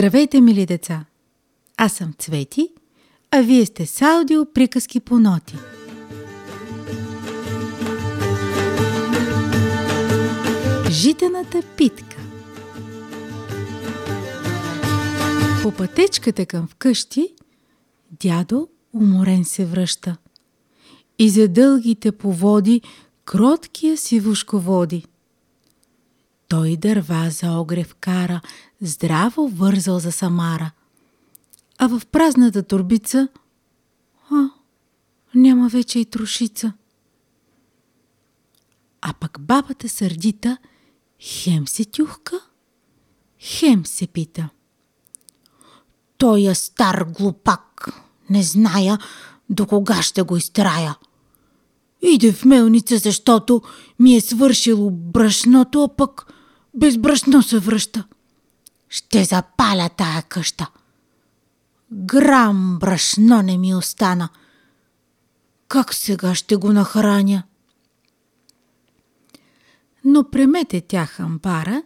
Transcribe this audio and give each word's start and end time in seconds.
Здравейте, 0.00 0.40
мили 0.40 0.66
деца! 0.66 1.04
Аз 1.76 1.92
съм 1.92 2.14
Цвети, 2.18 2.68
а 3.30 3.42
вие 3.42 3.66
сте 3.66 3.86
с 3.86 4.02
аудио 4.02 4.46
приказки 4.46 5.00
по 5.00 5.18
ноти. 5.18 5.56
Житената 10.90 11.62
питка 11.76 12.16
По 15.62 15.72
пътечката 15.72 16.46
към 16.46 16.68
вкъщи, 16.68 17.34
дядо 18.20 18.68
уморен 18.92 19.44
се 19.44 19.64
връща. 19.64 20.16
И 21.18 21.30
за 21.30 21.48
дългите 21.48 22.12
поводи 22.12 22.82
кроткия 23.24 23.96
си 23.96 24.20
води. 24.58 25.04
Той 26.50 26.76
дърва 26.76 27.30
за 27.30 27.50
огрев 27.50 27.94
кара, 27.94 28.40
здраво 28.80 29.48
вързал 29.48 29.98
за 29.98 30.12
Самара. 30.12 30.70
А 31.78 31.88
в 31.88 32.02
празната 32.06 32.62
турбица, 32.62 33.28
а, 34.30 34.50
няма 35.34 35.68
вече 35.68 35.98
и 35.98 36.04
трошица. 36.04 36.72
А 39.00 39.12
пък 39.12 39.40
бабата 39.40 39.88
сърдита 39.88 40.56
хем 41.20 41.68
се 41.68 41.84
тюхка, 41.84 42.40
хем 43.40 43.86
се 43.86 44.06
пита. 44.06 44.48
Той 46.18 46.46
е 46.46 46.54
стар 46.54 47.04
глупак, 47.04 47.92
не 48.30 48.42
зная 48.42 48.98
до 49.50 49.66
кога 49.66 50.02
ще 50.02 50.22
го 50.22 50.36
изтрая. 50.36 50.96
Иде 52.02 52.32
в 52.32 52.44
мелница, 52.44 52.98
защото 52.98 53.62
ми 53.98 54.16
е 54.16 54.20
свършило 54.20 54.90
брашното, 54.90 55.82
а 55.82 55.88
пък 55.96 56.26
без 56.74 56.98
брашно 56.98 57.42
се 57.42 57.58
връща. 57.58 58.04
Ще 58.88 59.24
запаля 59.24 59.90
тая 59.96 60.22
къща. 60.22 60.70
Грам 61.92 62.78
брашно 62.80 63.42
не 63.42 63.58
ми 63.58 63.74
остана. 63.74 64.28
Как 65.68 65.94
сега 65.94 66.34
ще 66.34 66.56
го 66.56 66.72
нахраня? 66.72 67.42
Но 70.04 70.30
премете 70.30 70.80
тя 70.80 71.06
хамбара 71.06 71.82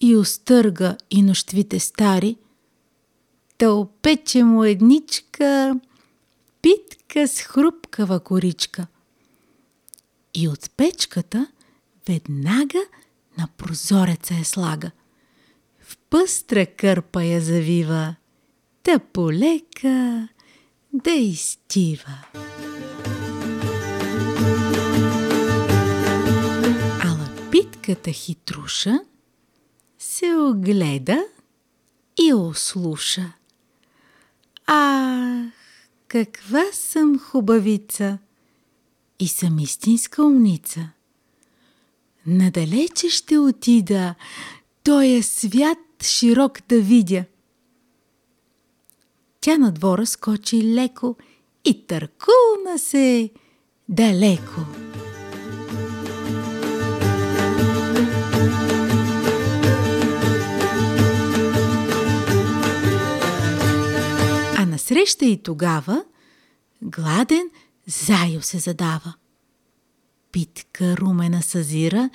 и 0.00 0.16
остърга 0.16 0.96
и 1.10 1.22
нощвите 1.22 1.80
стари, 1.80 2.36
да 3.58 3.72
опече 3.72 4.44
му 4.44 4.64
едничка 4.64 5.80
питка 6.62 7.28
с 7.28 7.40
хрупкава 7.40 8.20
коричка. 8.20 8.86
И 10.34 10.48
от 10.48 10.70
печката 10.76 11.46
веднага 12.08 12.78
на 13.38 13.48
прозореца 13.56 14.34
я 14.34 14.44
слага. 14.44 14.90
В 15.80 15.96
пъстра 16.10 16.66
кърпа 16.66 17.24
я 17.24 17.40
завива, 17.40 18.16
да 18.84 18.98
полека 18.98 20.28
да 20.92 21.10
изтива. 21.10 22.24
Ала 27.04 27.50
питката 27.50 28.12
хитруша 28.12 29.00
се 29.98 30.34
огледа 30.34 31.24
и 32.20 32.34
ослуша. 32.34 33.32
Ах, 34.66 35.52
каква 36.08 36.64
съм 36.72 37.18
хубавица! 37.18 38.18
И 39.18 39.28
съм 39.28 39.58
истинска 39.58 40.24
умница. 40.24 40.90
Надалече 42.26 43.08
ще 43.08 43.38
отида, 43.38 44.14
той 44.84 45.06
е 45.06 45.22
свят 45.22 45.78
широк 46.02 46.58
да 46.68 46.80
видя. 46.80 47.24
Тя 49.40 49.58
на 49.58 49.72
двора 49.72 50.06
скочи 50.06 50.74
леко 50.74 51.16
и 51.64 51.86
търкулна 51.86 52.78
се 52.78 53.30
далеко. 53.88 54.60
А 64.56 64.66
насреща 64.66 65.24
и 65.24 65.42
тогава 65.42 66.04
гладен 66.82 67.50
Зайо 67.86 68.42
се 68.42 68.58
задава. 68.58 69.14
Питка 70.32 70.96
румена 70.96 71.42
съзира 71.42 72.10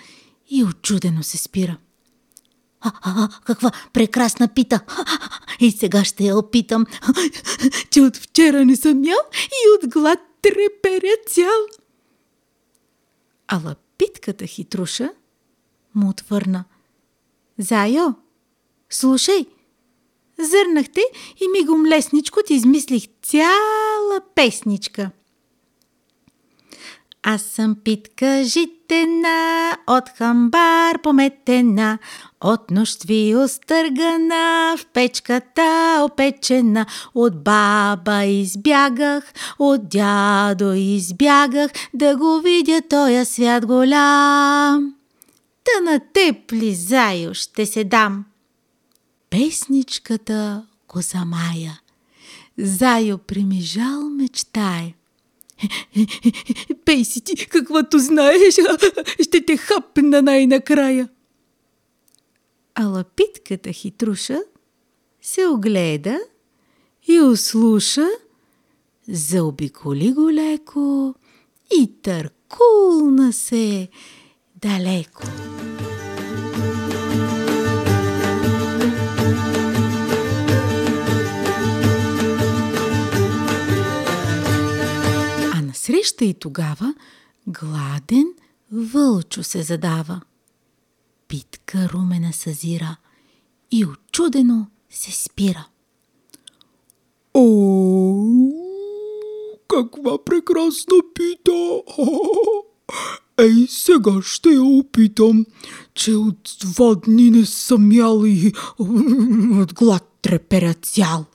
и 0.49 0.63
очудено 0.63 1.23
се 1.23 1.37
спира. 1.37 1.77
А, 2.81 2.91
а, 3.01 3.29
каква 3.45 3.71
прекрасна 3.93 4.47
пита! 4.47 4.79
И 5.59 5.71
сега 5.71 6.03
ще 6.03 6.23
я 6.23 6.37
опитам, 6.37 6.85
че 7.89 8.01
от 8.01 8.17
вчера 8.17 8.65
не 8.65 8.75
съм 8.75 9.03
ял 9.03 9.19
и 9.33 9.69
от 9.75 9.91
глад 9.91 10.19
треперя 10.41 11.15
цял. 11.27 11.65
Ала 13.47 13.75
питката 13.97 14.45
хитруша 14.45 15.09
му 15.95 16.09
отвърна. 16.09 16.63
Зайо, 17.57 18.15
слушай, 18.89 19.45
зърнахте 20.39 21.01
и 21.41 21.47
мигом 21.47 21.85
лесничко 21.85 22.39
ти 22.45 22.53
измислих 22.53 23.03
цяла 23.21 24.21
песничка. 24.35 25.11
Аз 27.27 27.41
съм 27.41 27.75
питка 27.83 28.43
житена, 28.43 29.77
от 29.87 30.09
хамбар 30.17 31.01
пометена, 31.01 31.97
от 32.41 32.71
нощви 32.71 33.35
остъргана, 33.35 34.75
в 34.77 34.85
печката 34.93 35.99
опечена. 36.11 36.85
От 37.15 37.43
баба 37.43 38.25
избягах, 38.25 39.33
от 39.59 39.89
дядо 39.89 40.73
избягах, 40.73 41.71
да 41.93 42.17
го 42.17 42.41
видя 42.41 42.81
тоя 42.89 43.25
свят 43.25 43.65
голям. 43.65 44.95
Та 45.63 45.91
на 45.91 45.99
теб 46.13 46.51
ли, 46.51 46.75
зайо, 46.75 47.33
ще 47.33 47.65
се 47.65 47.83
дам. 47.83 48.25
Песничката 49.29 50.65
го 50.93 51.01
замая. 51.01 51.79
Зайо 52.57 53.17
примижал 53.17 54.09
мечтай. 54.09 54.93
Пей 56.85 57.05
си 57.05 57.21
ти, 57.21 57.47
каквото 57.47 57.99
знаеш, 57.99 58.53
ще 59.21 59.45
те 59.45 59.57
хапна 59.57 60.21
най-накрая. 60.21 61.09
А 62.75 62.85
лапитката 62.85 63.71
хитруша 63.71 64.39
се 65.21 65.47
огледа 65.47 66.19
и 67.07 67.21
услуша, 67.21 68.07
заобиколи 69.07 70.11
го 70.11 70.31
леко 70.31 71.15
и 71.73 71.91
търкулна 72.01 73.33
се 73.33 73.89
далеко. 74.55 75.23
Среща 86.15 86.25
и 86.25 86.33
тогава 86.33 86.93
гладен 87.47 88.25
вълчо 88.71 89.43
се 89.43 89.63
задава. 89.63 90.21
Питка 91.27 91.89
румена 91.93 92.33
съзира 92.33 92.95
и 93.71 93.85
очудено 93.85 94.67
се 94.89 95.11
спира. 95.11 95.67
О, 97.33 98.27
каква 99.67 100.23
прекрасна 100.25 100.95
пита! 101.13 101.81
Ей, 103.37 103.67
сега 103.69 104.21
ще 104.21 104.49
я 104.49 104.63
опитам, 104.63 105.45
че 105.93 106.15
от 106.15 106.57
два 106.61 106.95
дни 106.95 107.29
не 107.31 107.45
съм 107.45 107.91
ял 107.91 108.21
и 108.25 108.53
от 109.61 109.73
глад 109.73 110.17
треперя 110.21 110.73
цял. 110.73 111.25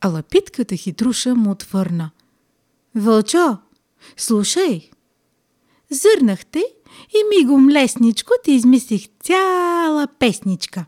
А 0.00 0.08
лапитката 0.08 0.76
хитруша 0.76 1.34
му 1.34 1.50
отвърна– 1.50 2.10
Вълчо, 2.94 3.58
слушай! 4.16 4.90
Зърнахте 5.90 6.64
и 7.08 7.38
мигом 7.38 7.70
лесничко 7.70 8.32
ти 8.44 8.52
измислих 8.52 9.02
цяла 9.22 10.06
песничка. 10.18 10.84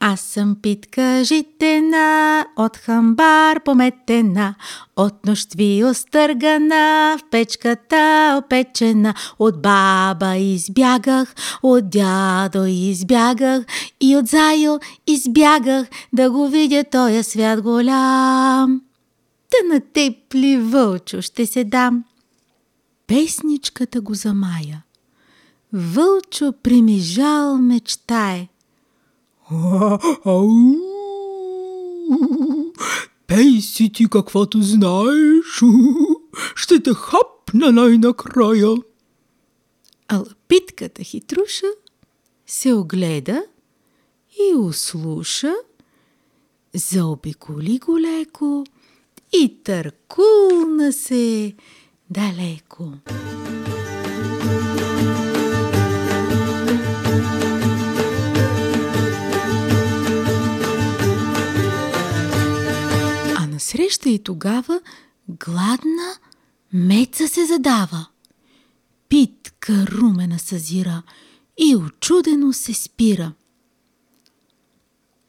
Аз 0.00 0.20
съм 0.20 0.56
питка 0.62 1.20
житена, 1.24 2.46
от 2.56 2.76
хамбар 2.76 3.62
пометена, 3.64 4.54
от 4.96 5.26
нощви 5.26 5.84
остъргана, 5.84 7.16
в 7.18 7.30
печката 7.30 8.40
опечена. 8.44 9.14
От 9.38 9.62
баба 9.62 10.36
избягах, 10.36 11.34
от 11.62 11.90
дядо 11.90 12.64
избягах 12.64 13.64
и 14.00 14.16
от 14.16 14.26
зайо 14.26 14.78
избягах, 15.06 15.86
да 16.12 16.30
го 16.30 16.48
видя 16.48 16.84
тоя 16.84 17.24
свят 17.24 17.62
голям. 17.62 18.91
Та 19.52 19.74
на 19.74 19.80
ли, 20.34 20.56
вълчо, 20.56 21.22
ще 21.22 21.46
се 21.46 21.64
дам. 21.64 22.04
Песничката 23.06 24.00
го 24.00 24.14
замая. 24.14 24.84
Вълчо 25.72 26.52
примижал 26.62 27.58
мечтае. 27.58 28.48
Ау! 30.24 30.48
Пей 33.26 33.60
си 33.60 33.92
ти 33.92 34.08
каквото 34.10 34.62
знаеш. 34.62 35.62
Ще 36.54 36.82
те 36.82 36.90
хапна 36.94 37.72
най-накрая. 37.72 38.74
А 40.08 40.18
лапитката 40.18 41.02
хитруша 41.02 41.66
се 42.46 42.72
огледа 42.72 43.42
и 44.40 44.54
услуша, 44.56 45.54
заобиколи 46.74 47.78
го 47.78 48.00
леко 48.00 48.64
и 49.32 49.62
търкулна 49.64 50.92
се 50.92 51.54
далеко. 52.10 52.92
А 63.36 63.46
насреща 63.46 64.08
и 64.08 64.18
тогава 64.18 64.80
гладна 65.28 66.16
меца 66.72 67.28
се 67.28 67.46
задава. 67.46 68.06
Питка 69.08 69.86
румена 69.86 70.38
съзира 70.38 71.02
и 71.58 71.76
очудено 71.76 72.52
се 72.52 72.74
спира. 72.74 73.32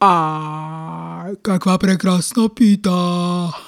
А, 0.05 1.35
каква 1.43 1.77
прекрасна 1.77 2.49
пита! 2.49 2.89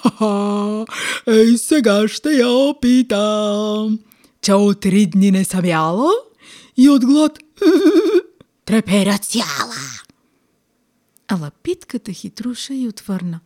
Ха-ха! 0.02 0.86
Ей, 1.28 1.58
сега 1.58 2.08
ще 2.08 2.30
я 2.30 2.50
опитам! 2.50 4.00
Че 4.42 4.54
от 4.54 4.80
три 4.80 5.06
дни 5.06 5.32
не 5.32 5.46
съм 5.46 5.66
яла 5.66 6.12
и 6.78 6.90
от 6.90 7.06
глад 7.06 7.40
Трепера 8.66 9.18
цяла. 9.18 9.76
А 11.28 11.36
лапитката 11.36 12.12
хитруша 12.12 12.74
и 12.74 12.88
отвърна. 12.88 13.40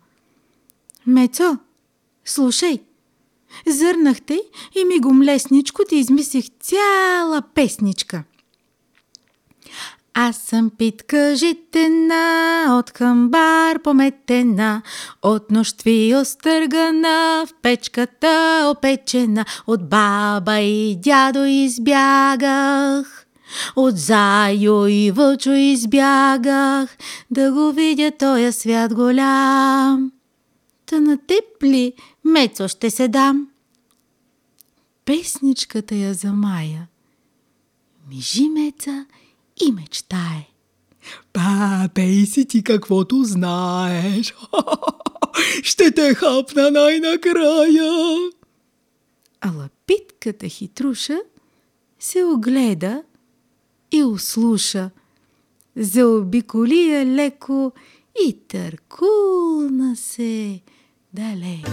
Мецо, 1.08 1.58
слушай, 2.26 2.80
зърнах 3.68 4.22
те 4.22 4.42
и 4.76 4.86
ми 4.86 5.00
го 5.00 5.14
млесничко 5.14 5.82
ти 5.90 5.96
измислих 5.96 6.46
цяла 6.60 7.42
песничка. 7.56 8.24
Аз 10.22 10.38
съм 10.38 10.70
питка 10.70 11.36
житена, 11.36 12.66
от 12.80 12.90
хамбар 12.90 13.82
пометена, 13.82 14.82
от 15.22 15.52
нощви 15.52 16.16
остъргана, 16.16 17.46
в 17.48 17.54
печката 17.62 18.66
опечена, 18.78 19.46
от 19.68 19.90
баба 19.90 20.60
и 20.60 20.96
дядо 20.96 21.46
избягах. 21.46 23.26
От 23.76 23.98
зайо 23.98 24.88
и 24.88 25.12
вълчо 25.12 25.52
избягах, 25.52 26.98
да 27.32 27.52
го 27.52 27.72
видя 27.72 28.12
тоя 28.20 28.54
свят 28.54 28.94
голям. 28.94 30.12
Та 30.86 31.00
на 31.00 31.18
теб 31.18 31.64
ли, 31.64 31.94
Мецо, 32.24 32.68
ще 32.68 32.90
се 32.90 33.08
дам? 33.08 33.48
Песничката 35.06 35.96
я 35.96 36.14
замая. 36.14 36.88
Мижи 38.10 38.50
Меца 38.50 39.06
и 39.68 39.72
мечтае. 39.72 40.48
Па, 41.34 41.90
пей 41.94 42.26
си 42.26 42.46
ти 42.46 42.64
каквото 42.64 43.24
знаеш. 43.24 44.34
Ще 45.64 45.92
те 45.92 46.14
хапна 46.14 46.72
най-накрая. 46.72 47.92
А 49.42 49.52
лапитката 49.52 50.48
хитруша 50.48 51.20
се 52.00 52.24
огледа 52.24 53.04
и 53.92 54.04
услуша. 54.04 54.90
Заобиколи 55.76 56.90
я 56.90 57.06
леко 57.06 57.72
и 58.26 58.38
търкулна 58.48 59.96
се 59.96 60.62
далеко. 61.14 61.72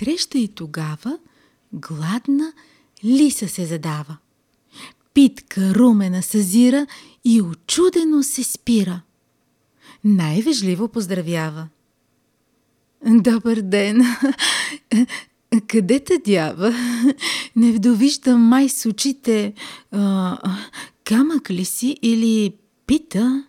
А 0.00 0.02
насреща 0.02 0.38
и 0.38 0.48
тогава 0.48 1.18
гладна 1.72 2.52
лиса 3.04 3.48
се 3.48 3.66
задава. 3.66 4.16
Питка 5.14 5.74
румена 5.74 6.22
съзира 6.22 6.86
и 7.24 7.42
очудено 7.42 8.22
се 8.22 8.44
спира. 8.44 9.00
Най-вежливо 10.04 10.88
поздравява. 10.88 11.68
Добър 13.06 13.60
ден! 13.60 14.02
Къде 15.68 16.00
те 16.00 16.18
дява? 16.18 16.74
Не 17.56 17.72
вдовиждам 17.72 18.40
май 18.40 18.68
с 18.68 18.88
очите. 18.88 19.54
А, 19.90 20.38
камък 21.04 21.50
ли 21.50 21.64
си 21.64 21.98
или 22.02 22.54
пита? 22.86 23.44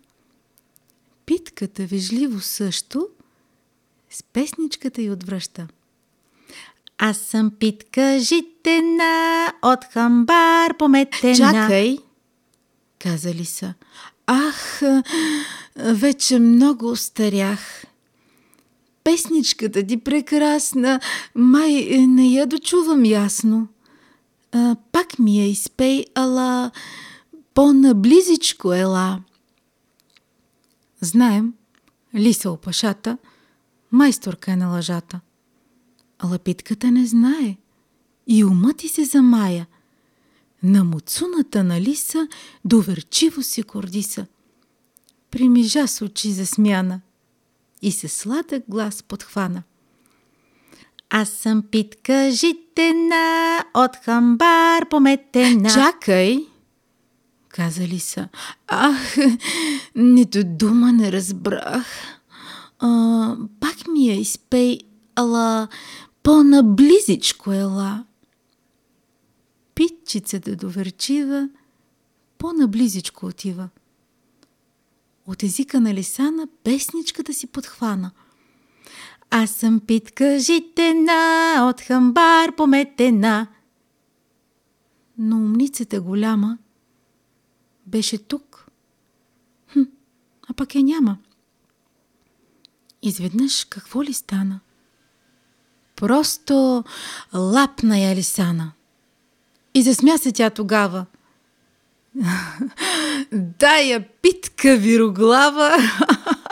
Питката 1.26 1.86
вежливо 1.86 2.40
също 2.40 3.08
с 4.10 4.24
песничката 4.24 5.02
й 5.02 5.12
отвръща. 5.12 5.68
Аз 7.04 7.18
съм 7.18 7.52
питка 7.60 8.20
житена, 8.20 9.54
от 9.62 9.86
хамбар 9.94 10.78
пометена. 10.78 11.36
Чакай, 11.36 11.98
каза 13.00 13.34
Лиса. 13.34 13.74
Ах, 14.28 14.82
вече 15.76 16.40
много 16.40 16.90
остарях. 16.90 17.84
Песничката 19.04 19.88
ти 19.88 19.98
прекрасна, 19.98 21.00
май 21.36 21.98
не 22.08 22.28
я 22.28 22.46
дочувам 22.46 23.06
ясно. 23.06 23.68
А, 24.52 24.76
пак 24.92 25.20
ми 25.20 25.38
я 25.38 25.48
изпей, 25.48 26.06
ала 26.16 26.72
по-наблизичко 27.54 28.74
ела. 28.74 29.24
Знаем, 31.02 31.54
Лиса 32.16 32.52
опашата, 32.52 33.18
майсторка 33.92 34.52
е 34.52 34.56
на 34.56 34.70
лъжата. 34.70 35.20
Ала 36.24 36.40
питката 36.40 36.92
не 36.92 37.06
знае 37.06 37.58
и 38.28 38.44
умът 38.44 38.78
ти 38.78 38.88
се 38.88 39.06
замая. 39.06 39.68
На 40.64 40.84
муцуната 40.84 41.64
на 41.64 41.82
Лиса 41.82 42.28
доверчиво 42.66 43.44
се 43.44 43.64
кордиса. 43.64 44.26
Примижа 45.32 45.88
с 45.88 46.02
очи 46.02 46.32
за 46.32 46.46
смяна 46.46 47.02
и 47.82 47.92
се 47.92 48.08
сладък 48.08 48.64
глас 48.70 49.04
подхвана. 49.04 49.64
Аз 51.10 51.30
съм 51.30 51.64
питка 51.72 52.30
житена, 52.32 53.60
от 53.74 53.96
хамбар 53.96 54.90
пометена. 54.90 55.70
чакай, 55.74 56.48
каза 57.50 57.88
Лиса. 57.88 58.30
Ах, 58.68 59.16
нито 59.96 60.44
дума 60.44 60.94
не 60.94 61.12
разбрах. 61.12 61.86
А, 62.80 63.36
пак 63.60 63.88
ми 63.88 64.08
я 64.08 64.16
изпей, 64.20 64.80
ала 65.16 65.68
по-наблизичко 66.24 67.52
ела. 67.52 68.06
Питчицата 69.76 70.56
доверчива, 70.56 71.50
по-наблизичко 72.38 73.26
отива. 73.26 73.70
От 75.26 75.44
езика 75.44 75.80
на 75.80 75.94
Лисана 75.94 76.48
песничката 76.64 77.34
си 77.34 77.48
подхвана. 77.48 78.12
Аз 79.30 79.52
съм 79.52 79.80
питка 79.80 80.40
житена, 80.40 81.56
от 81.70 81.82
хамбар 81.82 82.56
пометена. 82.56 83.48
Но 85.18 85.36
умницата 85.36 86.02
голяма 86.02 86.58
беше 87.86 88.18
тук. 88.18 88.68
Хм, 89.74 89.82
а 90.50 90.54
пък 90.54 90.76
я 90.76 90.84
няма. 90.84 91.18
Изведнъж 93.02 93.66
какво 93.66 94.04
ли 94.04 94.14
стана? 94.14 94.60
Просто 96.02 96.84
лапна 97.34 98.00
я 98.00 98.16
Лисана. 98.16 98.72
И 99.74 99.84
засмя 99.84 100.18
се 100.18 100.32
тя 100.32 100.50
тогава. 100.50 101.06
Дая 103.32 104.06
питка 104.22 104.78
вироглава, 104.78 105.78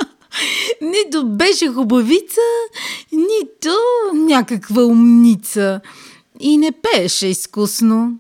нито 0.82 1.28
беше 1.28 1.68
хубавица, 1.68 2.42
нито 3.12 3.76
някаква 4.14 4.84
умница. 4.84 5.82
И 6.40 6.58
не 6.58 6.72
пееше 6.72 7.28
изкусно, 7.28 8.20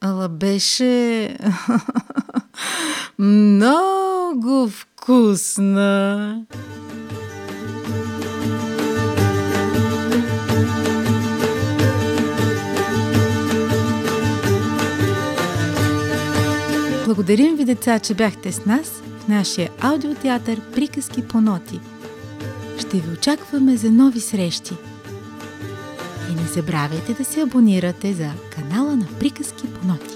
ала 0.00 0.28
беше 0.28 1.36
много 3.18 4.68
вкусна. 4.68 6.42
Благодарим 17.16 17.56
ви, 17.56 17.64
деца, 17.64 17.98
че 17.98 18.14
бяхте 18.14 18.52
с 18.52 18.64
нас 18.64 19.02
в 19.20 19.28
нашия 19.28 19.70
аудиотеатър 19.80 20.60
Приказки 20.60 21.28
по 21.28 21.40
ноти. 21.40 21.80
Ще 22.78 23.00
ви 23.00 23.12
очакваме 23.12 23.76
за 23.76 23.90
нови 23.90 24.20
срещи. 24.20 24.74
И 26.30 26.34
не 26.34 26.48
забравяйте 26.48 27.14
да 27.14 27.24
се 27.24 27.40
абонирате 27.40 28.12
за 28.12 28.30
канала 28.50 28.96
на 28.96 29.06
Приказки 29.18 29.66
по 29.66 29.86
ноти. 29.86 30.14